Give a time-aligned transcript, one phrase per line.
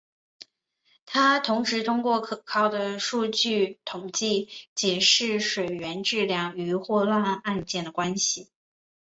[1.05, 8.47] 他同时通过可靠的统计数据解释水源质量与霍乱案例的关联。